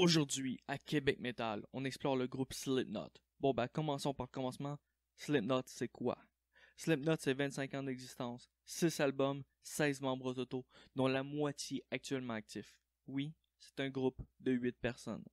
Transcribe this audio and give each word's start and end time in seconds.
Aujourd'hui, 0.00 0.60
à 0.68 0.78
Québec 0.78 1.18
Metal, 1.18 1.66
on 1.72 1.84
explore 1.84 2.14
le 2.14 2.28
groupe 2.28 2.52
Slipknot. 2.52 3.10
Bon 3.40 3.52
bah 3.52 3.66
commençons 3.66 4.14
par 4.14 4.26
le 4.26 4.30
commencement. 4.30 4.78
Slipknot, 5.16 5.62
c'est 5.66 5.88
quoi? 5.88 6.16
Slipknot, 6.76 7.16
c'est 7.18 7.34
25 7.34 7.74
ans 7.74 7.82
d'existence, 7.82 8.48
6 8.64 9.00
albums, 9.00 9.42
16 9.64 10.00
membres 10.00 10.26
au 10.26 10.34
total, 10.34 10.62
dont 10.94 11.08
la 11.08 11.24
moitié 11.24 11.82
actuellement 11.90 12.34
actifs. 12.34 12.78
Oui, 13.08 13.34
c'est 13.58 13.80
un 13.80 13.90
groupe 13.90 14.22
de 14.38 14.52
8 14.52 14.76
personnes. 14.80 15.24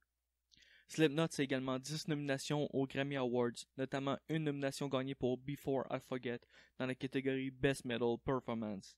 Slipknot, 0.87 1.27
c'est 1.29 1.43
également 1.43 1.77
10 1.77 2.07
nominations 2.07 2.67
aux 2.75 2.87
Grammy 2.87 3.17
Awards, 3.17 3.67
notamment 3.77 4.17
une 4.29 4.45
nomination 4.45 4.87
gagnée 4.87 5.13
pour 5.13 5.37
Before 5.37 5.85
I 5.91 5.99
Forget 5.99 6.39
dans 6.79 6.87
la 6.87 6.95
catégorie 6.95 7.51
Best 7.51 7.85
Metal 7.85 8.17
Performance. 8.25 8.97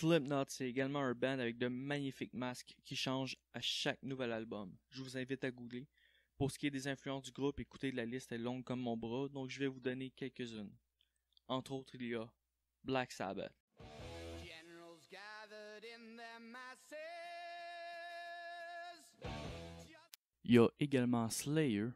Slipknot, 0.00 0.46
c'est 0.48 0.66
également 0.66 1.00
un 1.00 1.12
band 1.12 1.38
avec 1.38 1.58
de 1.58 1.68
magnifiques 1.68 2.32
masques 2.32 2.74
qui 2.86 2.96
changent 2.96 3.36
à 3.52 3.60
chaque 3.60 4.02
nouvel 4.02 4.32
album. 4.32 4.74
Je 4.88 5.02
vous 5.02 5.18
invite 5.18 5.44
à 5.44 5.50
googler. 5.50 5.86
Pour 6.38 6.50
ce 6.50 6.58
qui 6.58 6.66
est 6.66 6.70
des 6.70 6.88
influences 6.88 7.24
du 7.24 7.32
groupe, 7.32 7.60
écoutez, 7.60 7.92
la 7.92 8.06
liste 8.06 8.32
est 8.32 8.38
longue 8.38 8.64
comme 8.64 8.80
mon 8.80 8.96
bras, 8.96 9.28
donc 9.28 9.50
je 9.50 9.58
vais 9.58 9.66
vous 9.66 9.78
donner 9.78 10.08
quelques-unes. 10.08 10.72
Entre 11.48 11.72
autres, 11.72 11.94
il 11.96 12.08
y 12.08 12.14
a 12.14 12.26
Black 12.82 13.12
Sabbath, 13.12 13.52
il 20.42 20.54
y 20.54 20.58
a 20.58 20.68
également 20.78 21.28
Slayer, 21.28 21.88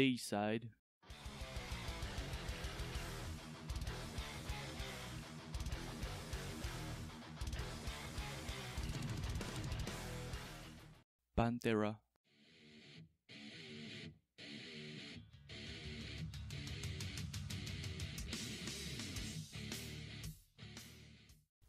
Dayside, 0.00 0.70
Pantera, 11.36 11.96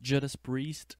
Judas 0.01 0.37
Priest, 0.37 0.95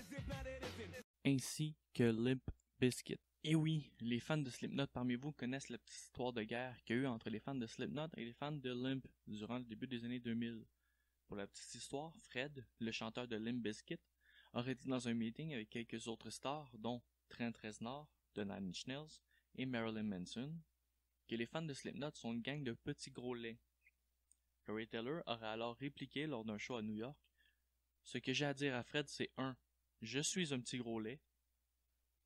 is, 0.00 0.06
if 0.10 0.26
not, 0.28 0.46
it 0.46 0.62
isn't. 0.62 1.04
ainsi 1.24 1.76
que 1.92 2.12
Limp 2.12 2.50
Bizkit. 2.80 3.20
Et 3.46 3.54
oui, 3.54 3.90
les 4.00 4.20
fans 4.20 4.38
de 4.38 4.48
Slipknot 4.48 4.86
parmi 4.86 5.16
vous 5.16 5.30
connaissent 5.32 5.68
la 5.68 5.76
petite 5.76 6.00
histoire 6.00 6.32
de 6.32 6.42
guerre 6.42 6.82
qu'il 6.82 6.96
y 6.96 6.98
a 6.98 7.02
eu 7.02 7.06
entre 7.06 7.28
les 7.28 7.40
fans 7.40 7.54
de 7.54 7.66
Slipknot 7.66 8.08
et 8.16 8.24
les 8.24 8.32
fans 8.32 8.52
de 8.52 8.70
Limp 8.72 9.06
durant 9.26 9.58
le 9.58 9.64
début 9.64 9.86
des 9.86 10.02
années 10.06 10.18
2000. 10.18 10.64
Pour 11.26 11.36
la 11.36 11.46
petite 11.46 11.74
histoire, 11.74 12.16
Fred, 12.16 12.66
le 12.78 12.90
chanteur 12.90 13.28
de 13.28 13.36
Limp 13.36 13.62
Bizkit, 13.62 13.98
aurait 14.54 14.72
été 14.72 14.88
dans 14.88 15.08
un 15.08 15.12
meeting 15.12 15.52
avec 15.52 15.68
quelques 15.68 16.08
autres 16.08 16.30
stars, 16.30 16.70
dont 16.78 17.02
Trent 17.28 17.52
Reznor 17.62 18.08
de 18.34 18.44
Nine 18.44 18.72
et 19.56 19.66
Marilyn 19.66 20.04
Manson, 20.04 20.58
que 21.28 21.34
les 21.34 21.44
fans 21.44 21.60
de 21.60 21.74
Slipknot 21.74 22.12
sont 22.14 22.32
une 22.32 22.40
gang 22.40 22.64
de 22.64 22.72
petits 22.72 23.10
gros 23.10 23.34
laits. 23.34 23.58
Corey 24.64 24.86
Taylor 24.86 25.22
aurait 25.26 25.48
alors 25.48 25.76
répliqué 25.76 26.26
lors 26.26 26.46
d'un 26.46 26.56
show 26.56 26.76
à 26.76 26.82
New 26.82 26.94
York 26.94 27.18
Ce 28.04 28.16
que 28.16 28.32
j'ai 28.32 28.46
à 28.46 28.54
dire 28.54 28.74
à 28.74 28.82
Fred, 28.82 29.06
c'est 29.06 29.30
1. 29.36 29.54
Je 30.00 30.20
suis 30.20 30.54
un 30.54 30.60
petit 30.60 30.78
gros 30.78 30.98
lait. 30.98 31.20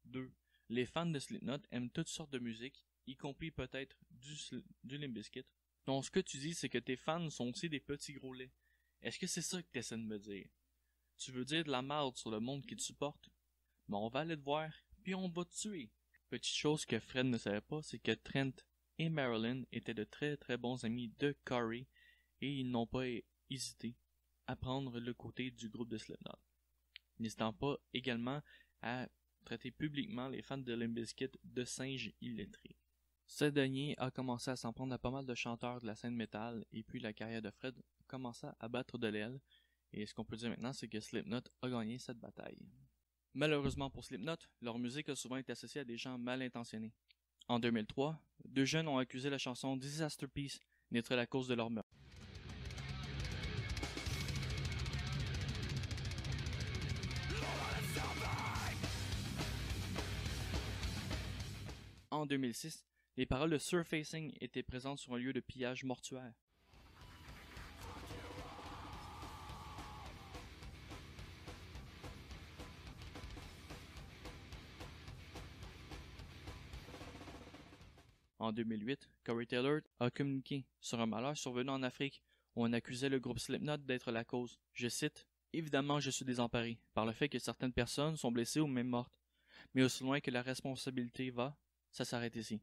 2. 0.04 0.30
Les 0.68 0.86
fans 0.86 1.06
de 1.06 1.18
Slipknot 1.18 1.60
aiment 1.70 1.90
toutes 1.90 2.08
sortes 2.08 2.32
de 2.32 2.38
musique, 2.38 2.84
y 3.06 3.16
compris 3.16 3.50
peut-être 3.50 3.96
du, 4.10 4.34
du. 4.84 4.98
Donc 5.86 6.04
ce 6.04 6.10
que 6.10 6.20
tu 6.20 6.38
dis, 6.38 6.54
c'est 6.54 6.68
que 6.68 6.78
tes 6.78 6.96
fans 6.96 7.30
sont 7.30 7.48
aussi 7.48 7.68
des 7.68 7.80
petits 7.80 8.12
gros 8.12 8.34
laits. 8.34 8.52
Est-ce 9.00 9.18
que 9.18 9.26
c'est 9.26 9.42
ça 9.42 9.62
que 9.62 9.68
tu 9.72 9.78
essaies 9.78 9.96
de 9.96 10.02
me 10.02 10.18
dire? 10.18 10.48
Tu 11.16 11.32
veux 11.32 11.44
dire 11.44 11.64
de 11.64 11.70
la 11.70 11.82
merde 11.82 12.16
sur 12.16 12.30
le 12.30 12.40
monde 12.40 12.66
qui 12.66 12.76
te 12.76 12.82
supporte? 12.82 13.30
Mais 13.88 13.96
on 13.96 14.08
va 14.08 14.20
aller 14.20 14.36
te 14.36 14.42
voir, 14.42 14.70
puis 15.02 15.14
on 15.14 15.28
va 15.28 15.44
te 15.44 15.54
tuer. 15.56 15.90
Petite 16.28 16.54
chose 16.56 16.84
que 16.84 17.00
Fred 17.00 17.26
ne 17.26 17.38
savait 17.38 17.62
pas, 17.62 17.82
c'est 17.82 17.98
que 17.98 18.12
Trent 18.12 18.52
et 18.98 19.08
Marilyn 19.08 19.62
étaient 19.72 19.94
de 19.94 20.04
très 20.04 20.36
très 20.36 20.58
bons 20.58 20.84
amis 20.84 21.08
de 21.18 21.34
Corey 21.44 21.86
et 22.40 22.52
ils 22.52 22.70
n'ont 22.70 22.86
pas 22.86 23.06
hésité 23.48 23.96
à 24.46 24.56
prendre 24.56 25.00
le 25.00 25.14
côté 25.14 25.50
du 25.50 25.68
groupe 25.68 25.88
de 25.88 25.96
Slipknot. 25.98 26.38
N'hésitant 27.18 27.52
pas 27.52 27.76
également 27.94 28.42
à 28.82 29.08
traiter 29.44 29.70
publiquement 29.70 30.28
les 30.28 30.42
fans 30.42 30.58
de 30.58 30.72
Limp 30.72 30.94
Bizkit 30.94 31.30
de 31.44 31.64
singes 31.64 32.12
illettrés. 32.20 32.76
Ce 33.26 33.44
dernier 33.44 33.94
a 33.98 34.10
commencé 34.10 34.50
à 34.50 34.56
s'en 34.56 34.72
prendre 34.72 34.94
à 34.94 34.98
pas 34.98 35.10
mal 35.10 35.26
de 35.26 35.34
chanteurs 35.34 35.80
de 35.80 35.86
la 35.86 35.94
scène 35.94 36.14
métal 36.14 36.64
et 36.72 36.82
puis 36.82 36.98
la 36.98 37.12
carrière 37.12 37.42
de 37.42 37.50
Fred 37.50 37.74
commença 38.06 38.56
à 38.58 38.68
battre 38.68 38.96
de 38.98 39.08
l'aile 39.08 39.40
et 39.92 40.06
ce 40.06 40.14
qu'on 40.14 40.24
peut 40.24 40.36
dire 40.36 40.48
maintenant 40.50 40.72
c'est 40.72 40.88
que 40.88 41.00
Slipknot 41.00 41.42
a 41.62 41.68
gagné 41.68 41.98
cette 41.98 42.18
bataille. 42.18 42.58
Malheureusement 43.34 43.90
pour 43.90 44.04
Slipknot, 44.04 44.36
leur 44.62 44.78
musique 44.78 45.08
a 45.10 45.14
souvent 45.14 45.36
été 45.36 45.52
associée 45.52 45.82
à 45.82 45.84
des 45.84 45.98
gens 45.98 46.18
mal 46.18 46.42
intentionnés. 46.42 46.94
En 47.48 47.58
2003, 47.58 48.20
deux 48.44 48.64
jeunes 48.64 48.88
ont 48.88 48.98
accusé 48.98 49.30
la 49.30 49.38
chanson 49.38 49.76
Disaster 49.76 50.26
Piece 50.26 50.58
d'être 50.90 51.14
la 51.14 51.26
cause 51.26 51.48
de 51.48 51.54
leur 51.54 51.70
meurtre. 51.70 51.98
En 62.18 62.26
2006, 62.26 62.84
les 63.16 63.26
paroles 63.26 63.50
de 63.50 63.58
Surfacing 63.58 64.36
étaient 64.40 64.64
présentes 64.64 64.98
sur 64.98 65.14
un 65.14 65.18
lieu 65.18 65.32
de 65.32 65.38
pillage 65.38 65.84
mortuaire. 65.84 66.34
En 78.40 78.50
2008, 78.50 79.08
Corey 79.22 79.46
Taylor 79.46 79.82
a 80.00 80.10
communiqué 80.10 80.66
sur 80.80 80.98
un 80.98 81.06
malheur 81.06 81.36
survenu 81.36 81.70
en 81.70 81.84
Afrique 81.84 82.20
où 82.56 82.64
on 82.64 82.72
accusait 82.72 83.08
le 83.08 83.20
groupe 83.20 83.38
Slipknot 83.38 83.76
d'être 83.76 84.10
la 84.10 84.24
cause. 84.24 84.58
Je 84.72 84.88
cite 84.88 85.24
Évidemment, 85.52 86.00
je 86.00 86.10
suis 86.10 86.24
désemparé 86.24 86.80
par 86.94 87.06
le 87.06 87.12
fait 87.12 87.28
que 87.28 87.38
certaines 87.38 87.72
personnes 87.72 88.16
sont 88.16 88.32
blessées 88.32 88.58
ou 88.58 88.66
même 88.66 88.88
mortes. 88.88 89.14
Mais 89.72 89.84
aussi 89.84 90.02
loin 90.02 90.18
que 90.18 90.32
la 90.32 90.42
responsabilité 90.42 91.30
va, 91.30 91.56
ça 91.90 92.04
s'arrête 92.04 92.36
ici. 92.36 92.60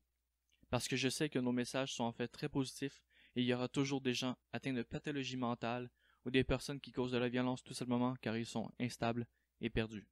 Parce 0.70 0.88
que 0.88 0.96
je 0.96 1.10
sais 1.10 1.30
que 1.30 1.40
nos 1.40 1.52
messages 1.52 1.94
sont 1.94 2.04
en 2.04 2.12
fait 2.12 2.28
très 2.28 2.50
positifs 2.50 3.04
et 3.36 3.42
il 3.42 3.48
y 3.48 3.54
aura 3.54 3.68
toujours 3.68 4.02
des 4.02 4.14
gens 4.14 4.38
atteints 4.52 4.74
de 4.74 4.84
pathologie 4.84 5.38
mentale 5.38 5.90
ou 6.26 6.32
des 6.32 6.44
personnes 6.44 6.80
qui 6.80 6.92
causent 6.92 7.12
de 7.12 7.18
la 7.18 7.30
violence 7.30 7.64
tout 7.64 7.74
simplement 7.74 8.16
car 8.22 8.36
ils 8.38 8.46
sont 8.46 8.72
instables 8.80 9.28
et 9.62 9.70
perdus. 9.70 10.08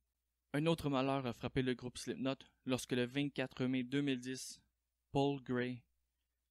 Un 0.54 0.68
autre 0.68 0.90
malheur 0.90 1.26
a 1.26 1.34
frappé 1.34 1.64
le 1.64 1.74
groupe 1.74 1.98
Slipknot 1.98 2.36
lorsque 2.66 2.92
le 2.92 3.06
24 3.06 3.66
mai 3.66 3.84
2010, 3.84 4.62
Paul 5.12 5.42
Gray, 5.42 5.82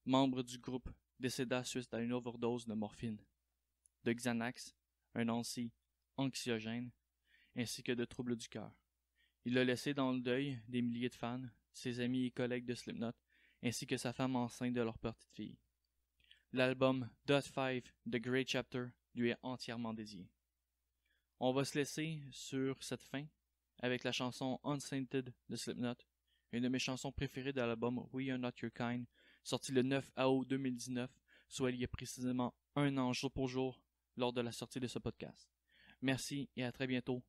membre 0.05 0.43
du 0.43 0.59
groupe, 0.59 0.91
décéda 1.21 1.63
suite 1.63 1.95
à 1.95 2.01
une 2.01 2.13
overdose 2.13 2.67
de 2.67 2.75
morphine, 2.75 3.21
de 4.03 4.13
Xanax, 4.13 4.75
un 5.15 5.29
anti 5.29 5.73
anxiogène, 6.17 6.91
ainsi 7.57 7.83
que 7.83 7.93
de 7.93 8.05
troubles 8.05 8.37
du 8.37 8.49
cœur. 8.49 8.73
Il 9.45 9.57
a 9.59 9.65
laissé 9.65 9.95
dans 9.95 10.13
le 10.13 10.21
deuil 10.21 10.61
des 10.69 10.83
milliers 10.83 11.09
de 11.09 11.15
fans, 11.15 11.43
ses 11.73 12.01
amis 12.01 12.27
et 12.27 12.31
collègues 12.31 12.67
de 12.67 12.75
Slipknot, 12.75 13.13
ainsi 13.63 13.87
que 13.87 13.97
sa 13.97 14.13
femme 14.13 14.37
enceinte 14.37 14.75
de 14.75 14.83
leur 14.83 14.99
petite 14.99 15.31
fille. 15.33 15.59
L'album 16.53 17.09
Dot 17.27 17.43
5 17.43 17.85
The 18.07 18.17
Great 18.17 18.49
Chapter 18.49 18.87
lui 19.15 19.31
est 19.31 19.39
entièrement 19.43 19.95
dédié. 19.95 20.29
On 21.41 21.53
va 21.53 21.65
se 21.65 21.79
laisser 21.79 22.21
sur 22.31 22.83
cette 22.83 23.03
fin 23.03 23.27
avec 23.79 24.05
la 24.05 24.13
chanson 24.13 24.61
Unsainted 24.65 25.33
de 25.49 25.57
Slipknot, 25.57 25.97
une 26.53 26.63
de 26.63 26.69
mes 26.69 26.79
chansons 26.79 27.11
préférées 27.11 27.53
de 27.53 27.61
l'album 27.61 28.07
We 28.13 28.31
Are 28.31 28.39
Not 28.39 28.53
Your 28.63 28.73
Kind, 28.73 29.07
sorti 29.43 29.73
le 29.73 29.83
9 29.83 30.11
août 30.19 30.47
2019, 30.49 31.11
soit 31.49 31.71
il 31.71 31.81
y 31.81 31.85
a 31.85 31.89
précisément 31.89 32.55
un 32.77 32.97
an 32.99 33.13
jour 33.13 33.33
pour 33.33 33.49
jour 33.49 33.83
lors 34.17 34.33
de 34.33 34.41
la 34.41 34.53
sortie 34.53 34.81
de 34.81 34.87
ce 34.87 34.99
podcast. 34.99 35.51
Merci 36.01 36.49
et 36.57 36.65
à 36.65 36.73
très 36.73 36.87
bientôt 36.87 37.23